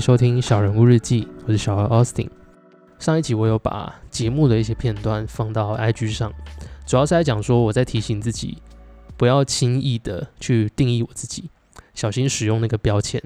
[0.00, 2.30] 收听小人物日记，我是小二 Austin。
[2.98, 6.32] 上一集我有把节目的一些片段放到 IG 上，
[6.86, 8.56] 主要是在讲说我在提醒自己
[9.18, 11.50] 不要轻易的去定义我自己，
[11.92, 13.22] 小心使用那个标签，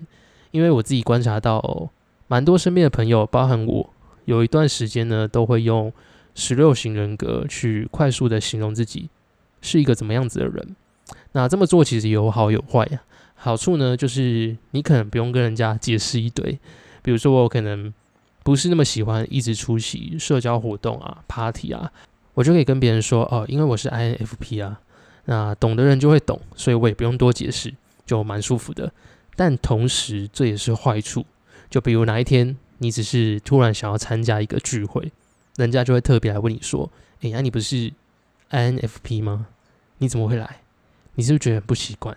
[0.50, 1.90] 因为我自己观察到
[2.26, 3.90] 蛮多身边的朋友，包含我，
[4.24, 5.92] 有一段时间呢都会用
[6.34, 9.08] 十六型人格去快速的形容自己
[9.60, 10.74] 是一个怎么样子的人。
[11.30, 13.00] 那这么做其实有好有坏呀。
[13.44, 16.58] 好处呢，就是你可能不用跟人家解释一堆，
[17.02, 17.92] 比如说我可能
[18.42, 21.92] 不是那么喜欢一直出席社交活动啊、party 啊，
[22.32, 24.80] 我就可以跟别人说哦，因为我是 INFP 啊，
[25.26, 27.74] 那懂的人就会懂，所以我也不用多解释，
[28.06, 28.90] 就蛮舒服的。
[29.36, 31.26] 但同时这也是坏处，
[31.68, 35.12] 就比如哪一天你只是突然想要参加一个聚会，
[35.56, 36.90] 人家就会特别来问你说，
[37.20, 37.92] 哎，那你不是
[38.50, 39.48] INFP 吗？
[39.98, 40.60] 你怎么会来？
[41.16, 42.16] 你是不是觉得很不习惯？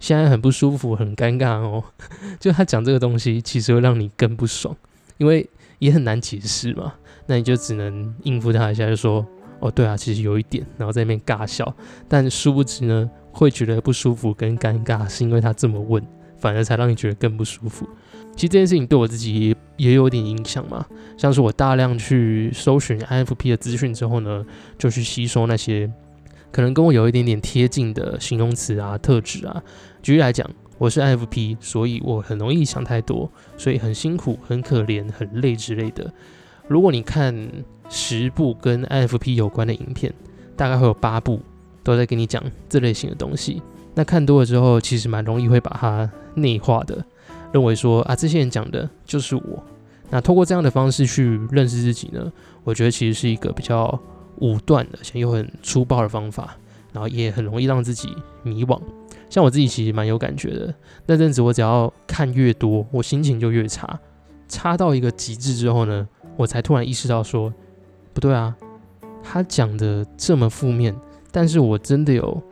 [0.00, 1.82] 现在很不舒服，很尴尬哦。
[2.38, 4.74] 就他讲这个东西，其实会让你更不爽，
[5.18, 6.94] 因为也很难解释嘛。
[7.26, 9.26] 那你就只能应付他一下，就说
[9.60, 11.74] ：“哦，对啊，其实有一点。”然后在那边尬笑。
[12.08, 16.02] 但殊不知呢，会觉得不舒服跟尴尬，是因为他这么问，
[16.38, 17.86] 反而才让你觉得更不舒服。
[18.34, 20.86] 其实这件事情对我自己也有点影响嘛。
[21.16, 24.46] 像是我大量去搜寻 INFP 的资讯之后呢，
[24.78, 25.90] 就去吸收那些。
[26.50, 29.62] 可能跟我有一点点贴近的形容词啊、特质啊。
[30.02, 36.10] 举例来讲，我是 INFP，所以我很容易想太多，所以很辛苦、很可怜、很累之类的。
[36.66, 37.34] 如果你看
[37.88, 40.12] 十部跟 INFP 有关的影片，
[40.56, 41.40] 大概会有八部
[41.82, 43.62] 都在跟你讲这类型的东西。
[43.94, 47.04] 那看多了之后，其实蛮容易会把它内化的，
[47.52, 49.62] 认为说啊，这些人讲的就是我。
[50.10, 52.32] 那通过这样的方式去认识自己呢，
[52.64, 54.00] 我觉得其实是一个比较。
[54.40, 56.56] 武断的，且又很粗暴的方法，
[56.92, 58.08] 然后也很容易让自己
[58.42, 58.80] 迷惘。
[59.30, 60.74] 像我自己其实蛮有感觉的，
[61.06, 63.98] 那阵子我只要看越多，我心情就越差，
[64.48, 67.52] 差到一个极致之后呢，我才突然意识到说，
[68.14, 68.56] 不对啊，
[69.22, 70.96] 他讲的这么负面，
[71.30, 72.42] 但是我真的有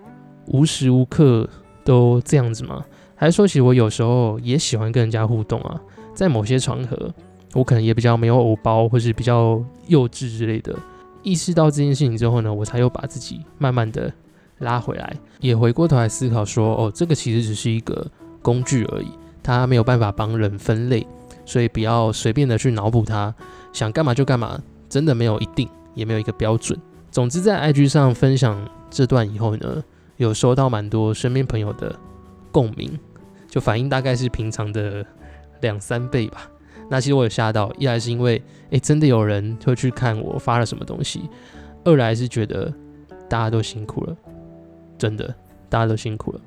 [0.48, 1.48] 无时无刻
[1.82, 2.84] 都这样子吗？
[3.14, 5.80] 还是说，其实我有时候也喜欢跟人家互动啊，
[6.14, 7.10] 在某些场合，
[7.54, 10.76] 我可能也比较没有偶包，或是比较幼稚之类的。
[11.26, 14.12] 意识到这件事情之后呢，我才又把自己慢慢的
[14.58, 18.06] 拉回来，也回过头来思考说，哦，这个其实只是一个
[18.40, 19.08] 工具而已，
[19.42, 21.04] 它没有办法帮人分类，
[21.44, 23.34] 所以不要随便的去脑补它，
[23.72, 24.56] 想干嘛就干嘛，
[24.88, 26.78] 真的没有一定，也没有一个标准。
[27.10, 28.56] 总之，在 IG 上分享
[28.88, 29.82] 这段以后呢，
[30.18, 31.92] 有收到蛮多身边朋友的
[32.52, 32.96] 共鸣，
[33.48, 35.04] 就反应大概是平常的
[35.60, 36.48] 两三倍吧。
[36.88, 41.20] 那其实我有吓到，一来是因为，哎，真的有人会去看我发了什么东西；
[41.84, 42.72] 二来是觉得
[43.28, 44.16] 大家都辛苦了，
[44.96, 45.34] 真的，
[45.68, 46.40] 大家都辛苦了。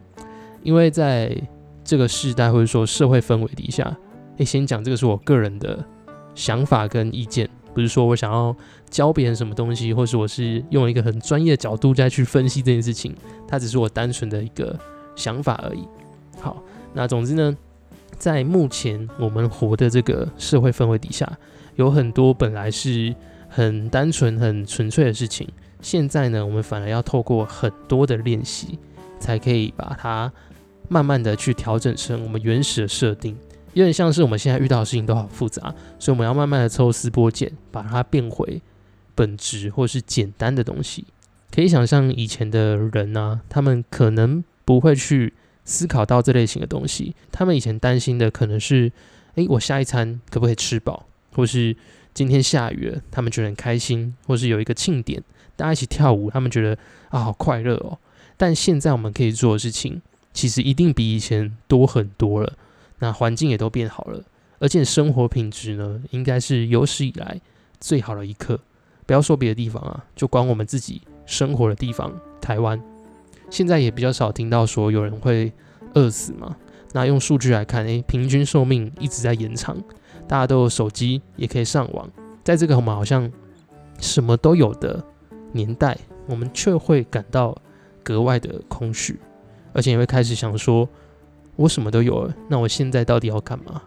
[0.63, 1.35] 因为在
[1.83, 3.95] 这个时代或者说社会氛围底下，
[4.38, 5.83] 哎，先讲这个是我个人的
[6.35, 8.56] 想法跟意见，不是说我想要
[8.89, 13.13] 教别人什么东西，或是我是用一个很专业的角度再去分析这件事情，
[13.45, 14.77] 它只是我单纯的一个
[15.16, 15.85] 想法而已。
[16.39, 16.63] 好，
[16.94, 17.57] 那总之呢。
[18.18, 21.38] 在目前我们活的这个社会氛围底下，
[21.75, 23.16] 有很多本来是
[23.47, 25.47] 很单纯、很纯粹的事情，
[25.81, 28.78] 现在呢，我们反而要透过很多的练习，
[29.19, 30.31] 才可以把它
[30.88, 33.38] 慢慢的去调整成我们原始的设定。
[33.74, 38.62] 有点像是我们现在遇到的事情都好复杂，所以我们要慢慢的抽丝剥茧，把它变回
[39.16, 41.06] 本质或是简单的东西。
[41.53, 45.34] 可以想象以前的人呢，他们可能不会去。
[45.66, 48.92] 思考到这类型的东西，他们以前担心的可能是：
[49.36, 51.06] 诶，我下一餐可不可以吃饱？
[51.34, 51.75] 或是
[52.14, 55.24] 今天下雨了，他们觉得很开心；或是有一个庆典，
[55.56, 56.78] 大家一起跳舞，他们觉得
[57.09, 57.98] 啊好快乐哦。
[58.36, 60.02] 但现在我们可以做的事情，
[60.34, 62.54] 其实一定比以前多很多了。
[63.00, 64.24] 那环境也都变好了，
[64.60, 67.39] 而且生活品质呢，应该是有史以来
[67.80, 68.60] 最好的一刻。
[69.06, 72.81] 不要说别的地方啊，就光我们自己生活的地方，台湾。
[73.50, 75.51] 现在也比较少听到说有人会
[75.94, 76.56] 饿死嘛？
[76.92, 79.78] 那用数据来看，诶，平均寿命一直在延长，
[80.28, 82.10] 大家都有手机，也可以上网，
[82.44, 83.31] 在这个我们好像
[84.00, 85.04] 什么都有的
[85.51, 87.56] 年代，我们却会感到
[88.04, 89.19] 格外的空虚，
[89.72, 90.90] 而且也会开始想说，
[91.56, 93.81] 我什么都有了，那我现在到底要干嘛？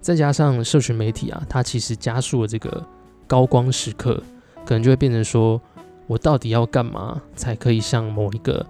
[0.00, 2.84] 再加上社群媒体啊，它其实加速了这个
[3.28, 4.20] 高光时刻，
[4.66, 5.60] 可能就会变成说
[6.08, 8.66] 我到底要干嘛才可以像某一个。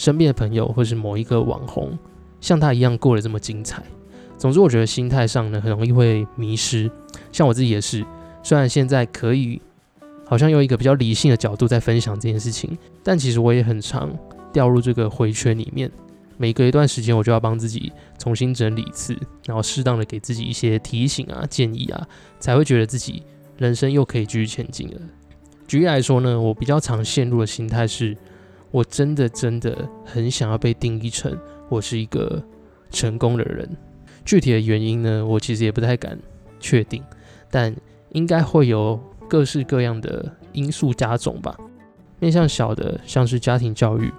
[0.00, 1.92] 身边的朋友，或是某一个网红，
[2.40, 3.82] 像他一样过得这么精彩。
[4.38, 6.90] 总之，我觉得心态上呢，很容易会迷失。
[7.30, 8.02] 像我自己也是，
[8.42, 9.60] 虽然现在可以
[10.24, 14.10] 好像用一个比较理性的角度在分享这件事情，但其实我也很常
[14.54, 15.90] 掉入这个回圈里面。
[16.38, 19.14] 每隔一段时间我就要帮自己重新整理一次，
[19.44, 22.08] 然后适当的给自己一些提醒啊、建议啊，
[22.38, 23.22] 才会觉得自己
[23.58, 24.96] 人生又可以继续前进了。
[25.68, 28.16] 举例来说呢，我比较常陷入的心态是，
[28.70, 31.36] 我真的真的很想要被定义成
[31.68, 32.42] 我是一个
[32.90, 33.68] 成功的人。
[34.24, 36.18] 具体的原因呢，我其实也不太敢
[36.60, 37.02] 确定，
[37.50, 37.74] 但
[38.10, 41.56] 应该会有各式各样的因素加总吧。
[42.18, 44.12] 面向小的，像是家庭教育。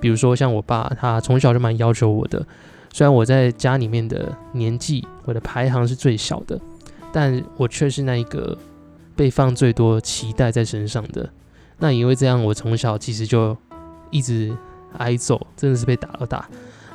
[0.00, 2.44] 比如说，像我爸，他从小就蛮要求我的。
[2.92, 6.58] 虽然我在家里面的年纪，我的排行是最小的，
[7.12, 8.56] 但我却是那一个
[9.14, 11.28] 被放最多期待在身上的。
[11.78, 13.56] 那因为这样，我从小其实就
[14.10, 14.56] 一直
[14.98, 16.48] 挨揍，真的是被打了打。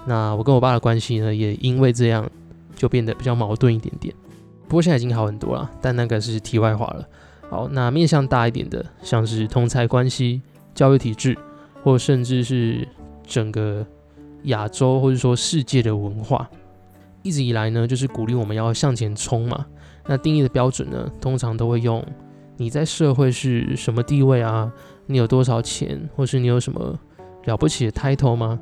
[0.05, 2.29] 那我跟我爸的关系呢，也因为这样
[2.75, 4.13] 就变得比较矛盾一点点。
[4.67, 7.07] 不过现在已经好很多了，但那个是题外话了。
[7.49, 10.41] 好，那面向大一点的，像是同才关系、
[10.73, 11.37] 教育体制。
[11.83, 12.87] 或甚至是
[13.25, 13.83] 整个
[14.43, 16.47] 亚洲，或者说世界的文化，
[17.23, 19.65] 一直以来呢，就是鼓励我们要向前冲嘛。
[20.05, 22.05] 那定义的标准呢，通常都会用
[22.57, 24.71] 你在社会是什么地位啊？
[25.05, 26.99] 你有多少钱，或是你有什么
[27.45, 28.59] 了不起的 title 吗？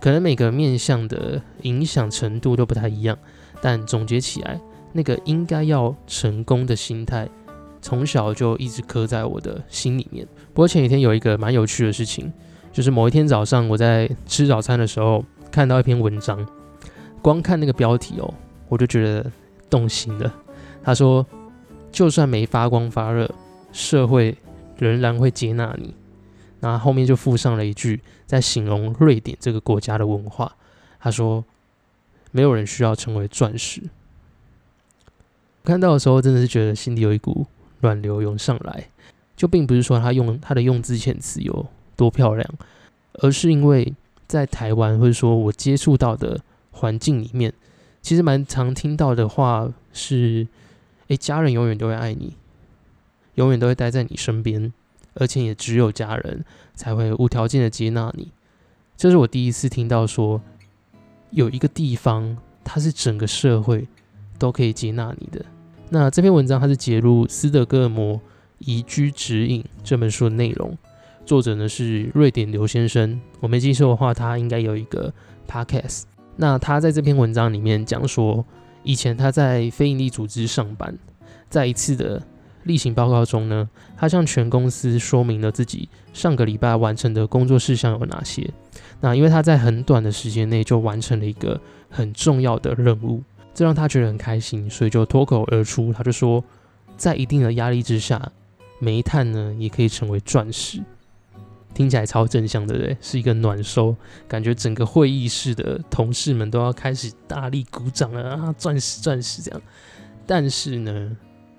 [0.00, 3.16] 可能每个面向的影响程度都不太一样，
[3.60, 4.60] 但总结起来，
[4.92, 7.28] 那个应该要成功的心态，
[7.80, 10.26] 从小就一直刻在我的心里面。
[10.52, 12.32] 不过前几天有一个蛮有趣的事情。
[12.72, 16.46] 就是某一天早上，我在吃早餐的时候看到一篇文章，
[17.22, 18.34] 光看那个标题哦，
[18.68, 19.32] 我就觉得
[19.70, 20.30] 动心了。
[20.84, 21.26] 他说
[21.90, 23.30] ：“就算没发光发热，
[23.72, 24.36] 社会
[24.78, 25.94] 仍然会接纳你。”
[26.60, 30.56] 那后面就附上了一句，在形容瑞典这个国家的文化。
[30.98, 31.44] 他说
[32.32, 33.82] ：“没有人需要成为钻石。”
[35.64, 37.46] 看到的时候，真的是觉得心里有一股
[37.80, 38.88] 暖流涌上来。
[39.36, 41.66] 就并不是说他用他的用字遣词有。
[41.98, 42.46] 多漂亮，
[43.22, 43.94] 而是因为
[44.26, 46.38] 在台湾或者说我接触到的
[46.70, 47.50] 环境里面，
[48.02, 50.46] 其实蛮常听到的话是：
[51.08, 52.36] 诶，家人永远都会爱你，
[53.36, 54.72] 永远都会待在你身边，
[55.14, 56.44] 而且也只有家人
[56.74, 58.30] 才会无条件的接纳你。
[58.96, 60.40] 这是我第一次听到说
[61.30, 63.86] 有一个地方，它是整个社会
[64.38, 65.44] 都可以接纳你的。
[65.88, 68.20] 那这篇文章它是揭露斯德哥尔摩
[68.58, 70.76] 移居指引这本书的内容。
[71.24, 75.12] 作者呢是瑞典刘先生，我没记错的话，他应该有一个
[75.48, 76.04] podcast。
[76.36, 78.44] 那他在这篇文章里面讲说，
[78.82, 80.96] 以前他在非营利组织上班，
[81.48, 82.22] 在一次的
[82.66, 88.48] 例行报告中呢，他向全公司说明了自己上个礼拜完成的工作事项有哪些。
[89.00, 93.22] 那因为他在很短的时间内就完成了一个很重要的任务，
[93.54, 96.44] 这让他觉得很开心，所以就脱口而出，他就说，
[96.96, 98.30] 在一定的压力之下，
[98.78, 100.82] 煤炭呢也可以成为钻石。
[101.74, 102.96] 听起来超正向，对不对？
[103.02, 103.94] 是一个暖收，
[104.26, 108.54] 感觉整个会议室的同事们都要开始大力鼓掌了啊！
[108.56, 109.60] 钻石，钻石这样。
[110.26, 111.14] 但是呢，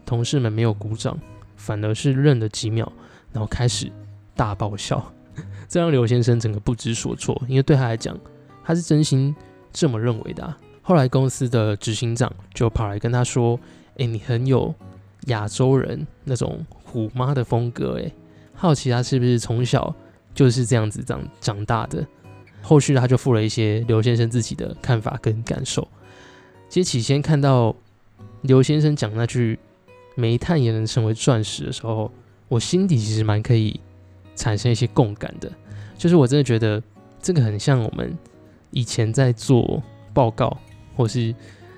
[0.08, 1.20] 同事们没有鼓掌，
[1.56, 2.92] 反而是愣了几秒，
[3.32, 3.92] 然后开始
[4.36, 5.14] 大爆笑，
[5.70, 8.18] 这让刘先生整个不知所措，因为对他来讲，
[8.64, 9.36] 他是真心
[9.72, 10.56] 这么认为的。
[10.82, 13.60] 后来公司的执行长就跑来跟他说
[14.00, 14.74] ：“哎，你很有
[15.26, 18.12] 亚洲人那种虎妈的风格，哎，
[18.56, 19.94] 好奇他是不是从小。”
[20.38, 22.06] 就是这样子长长大的，
[22.62, 25.88] 后续他就附了一些刘先生自己的看法跟感受。
[26.70, 27.76] 其实起先看到
[28.42, 29.58] 刘先生讲那句
[30.18, 32.12] “煤炭也能成为钻石”的时候，
[32.50, 33.80] 我心底其实蛮可以
[34.36, 35.50] 产生一些共感的。
[35.98, 36.84] 就是我真的觉得
[37.22, 38.18] 这个很像我们
[38.72, 39.82] 以前在做
[40.14, 40.58] 报告
[40.96, 41.34] 或是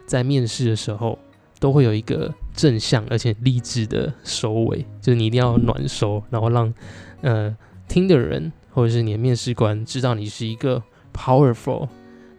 [0.07, 1.19] 在面试的时候，
[1.59, 6.73] 都会有一个正向而且励志的收尾，就是你一定要暖收，然后让
[7.21, 7.55] 呃。
[7.89, 10.79] 听的人，或者是你的面试官，知道你是一个
[11.11, 11.89] powerful，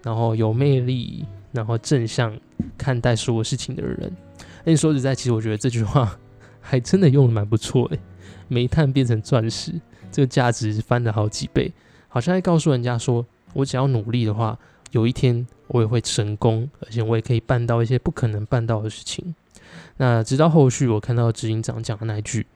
[0.04, 2.38] 然后有魅力，然后正向
[2.78, 4.12] 看待所有事情的人。
[4.64, 6.18] 哎，说实在，其实我觉得这句话
[6.60, 7.98] 还真的用的蛮不错诶。
[8.48, 11.72] 煤炭变成钻石，这个价值翻了好几倍，
[12.08, 13.24] 好像在告诉人家说，
[13.54, 14.58] 我只要努力的话，
[14.90, 19.34] 有一天我也会成功，而且我也可以办到一些不可能办到的事情。
[19.98, 22.46] 那直到后续我看到执行长讲的那句：“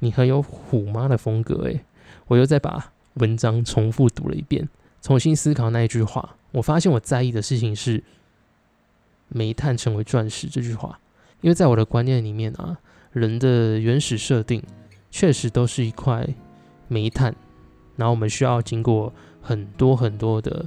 [0.00, 1.84] 你很有虎妈的风格。”诶。
[2.26, 4.68] 我又再把文章重复读了一遍，
[5.00, 6.36] 重新思考那一句话。
[6.50, 8.02] 我发现我在意的事情是
[9.28, 10.98] “煤炭成为钻石”这句话，
[11.40, 12.76] 因为在我的观念里面啊，
[13.12, 14.62] 人的原始设定
[15.10, 16.26] 确实都是一块
[16.88, 17.34] 煤炭，
[17.96, 20.66] 然后我们需要经过很多很多的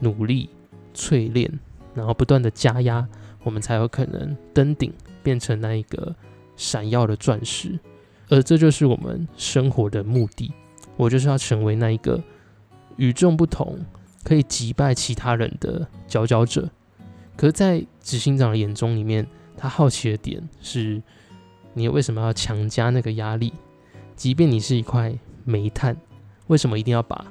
[0.00, 0.50] 努力
[0.94, 1.50] 淬炼，
[1.94, 3.06] 然后不断的加压，
[3.42, 4.92] 我们才有可能登顶，
[5.22, 6.14] 变成那一个
[6.56, 7.78] 闪耀的钻石。
[8.28, 10.52] 而这就是我们生活的目的。
[10.96, 12.18] 我就是要成为那一个
[12.96, 13.78] 与众不同、
[14.24, 16.68] 可以击败其他人的佼佼者。
[17.36, 21.02] 可是，在执行长的眼中里面，他好奇的点是：
[21.74, 23.52] 你为什么要强加那个压力？
[24.14, 25.96] 即便你是一块煤炭，
[26.46, 27.26] 为什么一定要把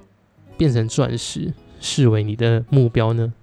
[0.58, 3.34] 变成钻石视为你的目标呢？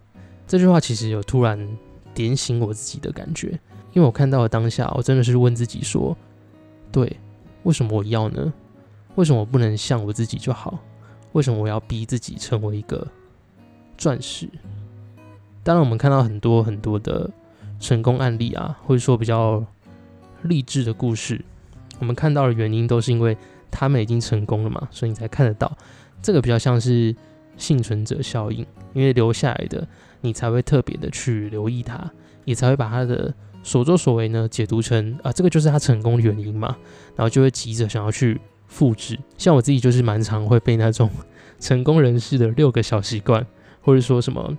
[0.47, 1.69] 这句话其实有突然
[2.15, 3.49] 点醒我自己的感觉，
[3.93, 6.17] 因为我看到了当下，我真的是问自己说：
[6.91, 7.17] 对，
[7.63, 8.53] 为什么我要呢？
[9.15, 10.79] 为什么我不能像我自己就好？
[11.33, 13.07] 为什么我要逼自己成为一个
[13.97, 14.49] 钻石？
[15.65, 17.31] 当然，我们看到很多很多的
[17.83, 19.63] 成功案例啊，或者说比较
[20.43, 21.45] 励志的故事，
[21.99, 23.37] 我们看到的原因都是因为
[23.73, 25.77] 他们已经成功了嘛，所以你才看得到。
[26.23, 27.13] 这个比较像是
[27.57, 29.85] 幸存者效应，因为留下来的
[30.21, 32.09] 你才会特别的去留意他，
[32.45, 33.35] 也才会把他的
[33.65, 36.77] 所作所为呢解读成啊，这个就是他成功的原因嘛，
[37.17, 39.19] 然后就会急着想要去复制。
[39.37, 41.11] 像我自己就是蛮常会被那种
[41.59, 43.45] 成功人士的六个小习惯，
[43.81, 44.57] 或者说什么。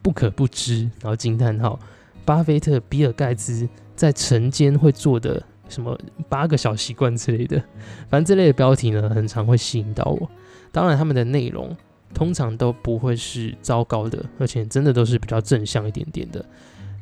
[0.00, 1.78] 不可不知，然后惊叹号，
[2.24, 7.62] 巴菲特、比尔盖茨在晨间会做的什么八个小习惯之类的，
[8.08, 10.30] 反正这类的标题呢，很常会吸引到我。
[10.72, 11.76] 当然，他们的内容
[12.12, 16.44] 通常都不会是糟糕的，而且真的都是比较正向一点点的。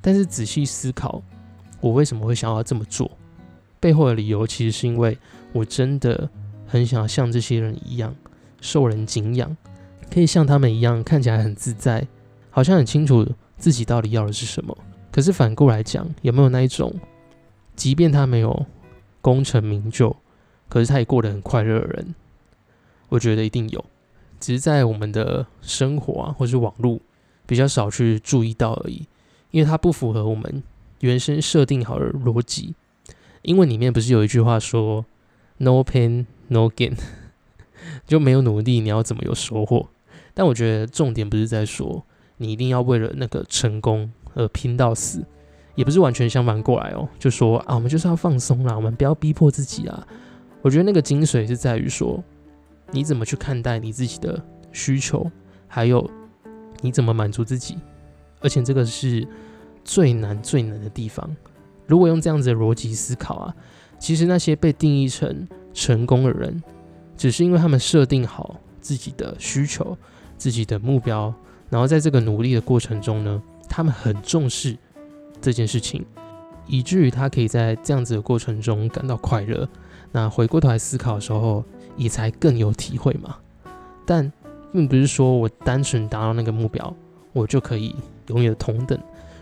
[0.01, 1.23] 但是仔细思考，
[1.81, 3.11] 我为什么会想要这么做？
[3.81, 5.17] 背后的理由其实是因为
[5.53, 6.29] 我真的
[6.67, 8.15] 很想要像这些人一样
[8.61, 9.57] 受人敬仰，
[10.13, 12.07] 可以像他们一样看起来很自在。
[12.51, 13.27] 好像很清楚
[13.57, 14.77] 自己到底要的是什么，
[15.13, 16.93] 可是反过来讲，有没有那一种，
[17.77, 18.67] 即便他没有
[19.21, 20.17] 功成名就，
[20.71, 22.15] 可是他也过得很快乐的人？
[23.11, 23.85] 我觉得一定有，
[24.41, 26.99] 只是在我们的生活啊，或是网络
[27.45, 29.07] 比较少去注意到而已，
[29.51, 30.63] 因为它不符合我们
[31.01, 32.75] 原生设定好的逻辑。
[33.43, 35.05] 英文里面不是有一句话说
[35.59, 36.97] “No pain, no gain”，
[38.07, 39.91] 就没有努力，你要怎么有收获？
[40.33, 42.07] 但我觉得重点不是在说。
[42.39, 45.25] 你一定要为了那个成功而拼到死，
[45.75, 47.09] 也不是完全相反过来哦。
[47.19, 50.07] 就说啊，我们就是要放松啦，我们不要逼迫自己啊。
[50.61, 52.23] 我觉得那个精髓是在于说，
[52.91, 55.31] 你怎么去看待你自己的需求，
[55.67, 56.09] 还有
[56.81, 57.77] 你怎么满足自己。
[58.41, 59.27] 而且这个是
[59.85, 61.29] 最难最难的地方。
[61.87, 63.55] 如果用这样子的逻辑思考啊，
[63.99, 66.63] 其实那些被定义成成功的人，
[67.17, 69.97] 只是因为他们设定好自己的需求、
[70.37, 71.33] 自己的目标。
[71.71, 73.43] 然后在这个努力的过程中呢，
[73.73, 74.77] 他们很重视
[75.41, 76.05] 这件事情，
[76.67, 79.67] 以至于他可以在这样子的过程中感到快乐。
[80.13, 81.65] 那回过头来思考的时候，
[81.97, 83.39] 也才更有体会嘛。
[84.05, 84.31] 但
[84.75, 86.95] 并不是说我单纯达到那个目标，
[87.33, 88.99] 我就可以永远同等。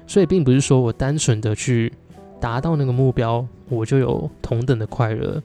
[0.07, 1.93] 所以并不是说我单纯的去
[2.41, 5.43] 达到那个目标，我就有同等的快乐。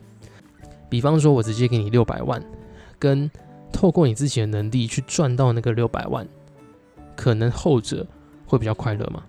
[0.90, 2.40] 比方说，我直接给你六百万，
[3.00, 3.30] 跟
[3.72, 6.28] 透过你自己的能力去赚到那个六百万。
[7.16, 8.06] 可能后者
[8.46, 9.24] 会比较快乐吗？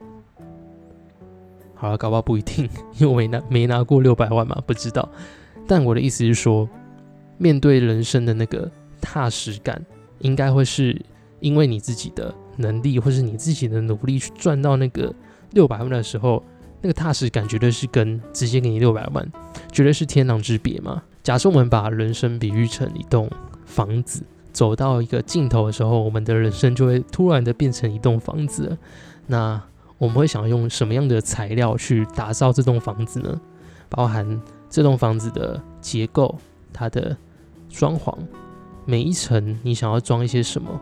[1.75, 2.69] 好了，搞不好不一定，
[2.99, 5.09] 因为我没拿没拿过六百万嘛，不知道。
[5.67, 6.69] 但我的意思是说，
[7.39, 8.71] 面对人生的那个
[9.01, 9.85] 踏实感，
[10.21, 11.01] 应该会是
[11.41, 15.15] 因为你自己的能力，或是你自己的努力去赚到那个
[15.51, 16.43] 六百万的时候，
[16.81, 19.31] 那个踏实感绝对是跟直接给你六百万，
[19.71, 21.03] 绝对是天壤之别嘛。
[21.23, 23.29] 假设我们把人生比喻成一栋
[23.65, 24.23] 房子。
[24.57, 28.75] 走到一个尽头的时候，我们的人生就会突然的变成一栋房子。
[29.27, 29.63] 那
[29.99, 33.39] 我们会想用什么样的材料去打造这栋房子呢？
[33.91, 36.35] 包含这栋房子的结构、
[36.73, 37.15] 它的
[37.69, 38.17] 装潢，
[38.87, 40.81] 每一层你想要装一些什么？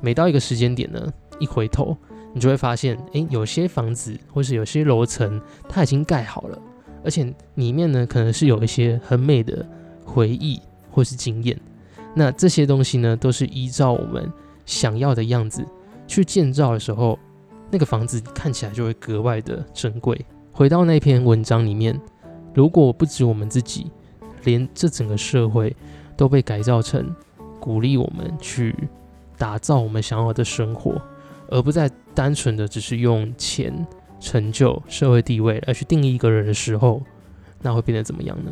[0.00, 1.00] 每到一个时间点呢，
[1.38, 1.96] 一回头，
[2.34, 6.58] 你就会发现，诶，有些房子或是有些楼层它已经盖好了，
[7.04, 9.64] 而且里面呢，可能是有一些很美的
[10.04, 10.60] 回忆
[10.90, 11.56] 或是经验。
[12.14, 14.30] 那这些东西呢，都是依照我们
[14.66, 15.64] 想要的样子
[16.06, 17.18] 去建造的时候，
[17.70, 20.24] 那个房子看起来就会格外的珍贵。
[20.52, 21.98] 回到那篇文章里面，
[22.52, 23.90] 如果不止我们自己，
[24.44, 25.74] 连这整个社会
[26.16, 27.14] 都被改造成
[27.58, 28.76] 鼓励我们去
[29.38, 31.00] 打造我们想要的生活，
[31.48, 33.86] 而不再单纯的只是用钱、
[34.20, 37.02] 成就、社会地位来去定义一个人的时候，
[37.62, 38.50] 那会变得怎么样呢？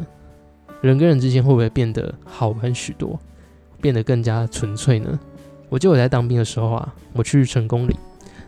[0.80, 3.20] 人跟人之间会不会变得好玩许多？
[3.80, 5.18] 变得更加纯粹呢？
[5.68, 7.96] 我记得我在当兵的时候啊，我去成功里，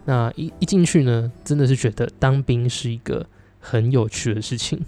[0.04, 3.26] 那一一进去呢，真的是觉得当兵是一个
[3.60, 4.78] 很有趣的事情，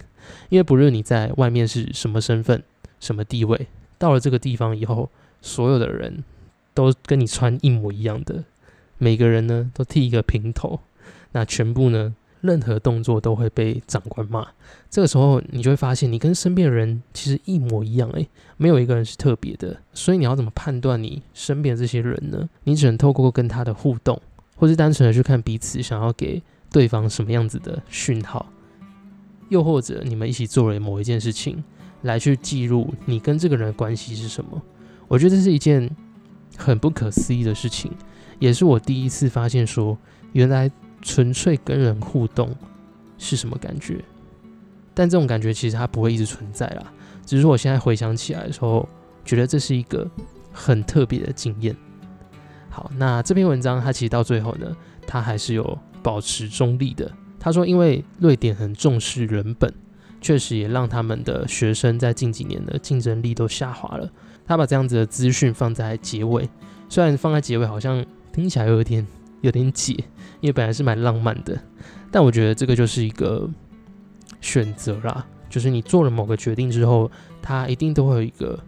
[0.49, 2.61] 因为不论你在外面是什么身份、
[2.99, 5.09] 什么地位，到了这个地方以后，
[5.41, 6.23] 所有的人
[6.73, 8.43] 都跟你穿一模一样的，
[8.97, 10.81] 每个人呢都剃一个平头，
[11.31, 14.47] 那全部呢任何动作都会被长官骂。
[14.89, 19.75] 这个时候，你就会发现，你跟身边的人其实一模一样，诶，没有一个人是特别的。
[19.93, 22.47] 所以你要怎么判断你身边的这些人呢？
[22.63, 24.21] 你只能透过跟他的互动，
[24.55, 28.45] 或是单纯的去看彼此想要给对方什么样子的讯号，
[29.49, 31.63] 又或者你们一起做了某一件事情，
[32.03, 34.61] 来去记录你跟这个人的关系是什么。
[35.07, 35.89] 我觉得这是一件
[36.57, 37.91] 很不可思议的事情，
[38.39, 39.97] 也是我第一次发现说，
[40.33, 40.71] 原来
[41.05, 42.53] 纯粹跟人互动
[43.17, 44.03] 是什么感觉。
[44.93, 46.91] 但这种感觉其实它不会一直存在啦，
[47.25, 48.89] 只是我现在回想起来的时候，
[49.23, 50.09] 觉得这是一个
[50.51, 51.75] 很特别的经验。
[52.69, 57.09] 好，那这篇文章它其实到最后呢，它还是有保持中立的。
[57.39, 59.71] 他说，因为瑞典很重视人本，
[60.19, 64.09] 确实也让他们的学生在近几年的竞争力都下滑了。
[64.47, 66.49] 他把这样子的资讯放在结尾，
[66.89, 69.05] 虽然放在结尾好像听起来有点
[69.45, 69.93] 有点解，
[70.41, 71.57] 因为本来是蛮浪漫的，
[72.11, 73.49] 但我觉得这个就是一个。
[74.41, 77.09] 选择啦，就是你做了某个决定之后，
[77.41, 78.59] 它一定都会有一个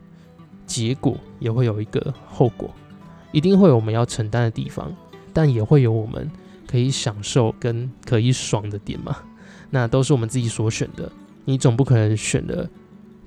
[0.65, 2.73] 结果，也会有一个后果，
[3.31, 4.91] 一定会有我们要承担的地方，
[5.31, 6.31] 但也会有我们
[6.65, 9.17] 可以享受跟可以爽的点嘛。
[9.69, 11.11] 那都是我们自己所选的，
[11.45, 12.67] 你总不可能选了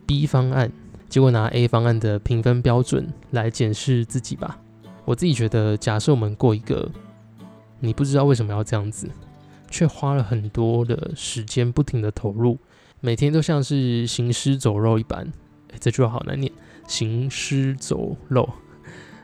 [0.07, 0.73] B 方案，
[1.09, 4.59] 结果拿 A 方案的评分标准来检视自己吧。
[5.04, 6.90] 我自己觉得，假设我们过一个
[7.81, 9.09] 你不知道为什么要这样子。
[9.73, 12.59] 却花了很多的时间，不停的投入，
[13.01, 15.33] 每天都像是行尸走肉一般。
[15.79, 16.53] 这句话好难念，
[16.89, 18.49] 行尸走肉。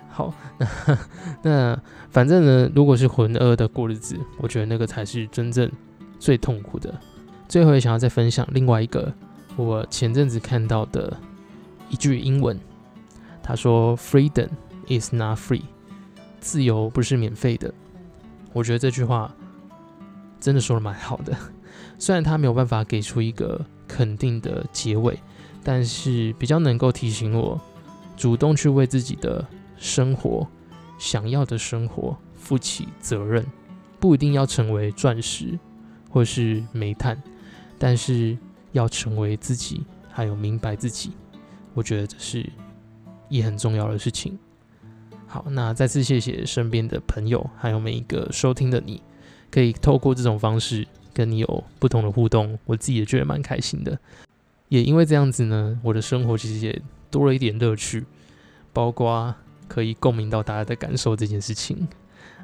[0.09, 0.97] 好，那
[1.43, 5.69] 那反正呢，如果是浑噩的过日子，我觉得那个才是真正
[6.21, 6.95] 最痛苦的。
[7.49, 9.13] 最后也想要再分享另外一个
[9.57, 11.17] 我前阵子看到的
[11.91, 12.57] 一句英文，
[13.43, 14.51] 他说：“Freedom
[14.89, 15.63] is not free，
[16.39, 17.75] 自由不是免费的。”
[18.57, 19.31] 我觉得这句话。
[20.39, 21.37] 真的说的蛮好的，
[21.99, 25.19] 虽然他没有办法给出一个肯定的结尾，
[25.65, 27.59] 但是比较能够提醒我，
[28.17, 29.45] 主动去为自己的
[29.79, 30.47] 生活、
[30.99, 33.45] 想要的生活负起责任，
[33.99, 35.59] 不一定要成为钻石
[36.11, 37.21] 或是煤炭，
[37.79, 38.37] 但是
[38.73, 41.13] 要成为自己，还有明白自己，
[41.73, 42.49] 我觉得这是
[43.31, 44.39] 也很重要的事情。
[45.27, 49.03] 好，那再次谢谢身边的朋友，还有每一个收听的你。
[49.49, 53.99] 可以透过这种方式跟你有不同的互动，我自己也觉得蛮开心的。
[54.69, 58.05] 也因为这样子呢，我的生活其实也多了一点乐趣，
[58.73, 59.35] 包括
[59.69, 61.87] 可以共鸣到大家的感受这件事情。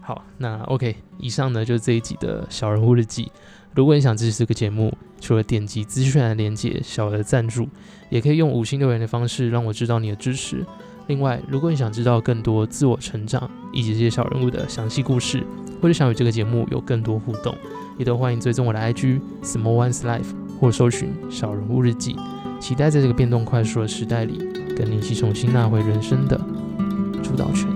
[0.01, 3.31] 好，那 OK，以上呢就是这一集的小人物日记。
[3.75, 7.69] 如果你想支持这个节目，除了点击资讯栏连接小额赞助，
[8.11, 10.65] 也可以用五星留言的方式让我知道你的支持。
[11.09, 15.45] 另外，如果你想知道更多自我成长以及这些小人物的详细故事，
[15.81, 17.55] 或者想与这个节目有更多互动，
[17.99, 22.17] 也都欢迎追踪我的 IG Small One's Life 或搜寻小人物日记。
[22.61, 24.39] 期待在这个变动快速的时代里，
[24.77, 26.41] 跟你一起重新拿回人生的
[27.23, 27.72] 主导权。